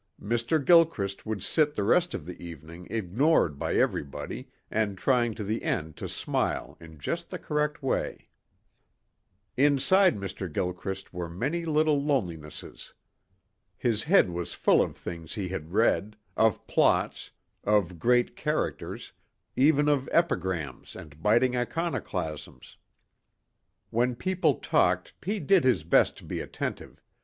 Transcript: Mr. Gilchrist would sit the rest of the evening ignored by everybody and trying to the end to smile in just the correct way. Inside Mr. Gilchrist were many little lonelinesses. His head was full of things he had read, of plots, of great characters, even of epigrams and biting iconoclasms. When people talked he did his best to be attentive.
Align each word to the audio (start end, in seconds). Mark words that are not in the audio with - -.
Mr. 0.19 0.57
Gilchrist 0.65 1.27
would 1.27 1.43
sit 1.43 1.75
the 1.75 1.83
rest 1.83 2.15
of 2.15 2.25
the 2.25 2.43
evening 2.43 2.87
ignored 2.89 3.59
by 3.59 3.75
everybody 3.75 4.49
and 4.71 4.97
trying 4.97 5.35
to 5.35 5.43
the 5.43 5.61
end 5.61 5.95
to 5.95 6.09
smile 6.09 6.75
in 6.79 6.97
just 6.97 7.29
the 7.29 7.37
correct 7.37 7.83
way. 7.83 8.27
Inside 9.57 10.17
Mr. 10.17 10.51
Gilchrist 10.51 11.13
were 11.13 11.29
many 11.29 11.65
little 11.65 12.01
lonelinesses. 12.03 12.95
His 13.77 14.05
head 14.05 14.31
was 14.31 14.55
full 14.55 14.81
of 14.81 14.97
things 14.97 15.35
he 15.35 15.49
had 15.49 15.71
read, 15.71 16.17
of 16.35 16.65
plots, 16.65 17.29
of 17.63 17.99
great 17.99 18.35
characters, 18.35 19.13
even 19.55 19.87
of 19.87 20.09
epigrams 20.11 20.95
and 20.95 21.21
biting 21.21 21.51
iconoclasms. 21.55 22.75
When 23.91 24.15
people 24.15 24.55
talked 24.55 25.13
he 25.23 25.39
did 25.39 25.63
his 25.63 25.83
best 25.83 26.17
to 26.17 26.23
be 26.25 26.39
attentive. 26.39 27.03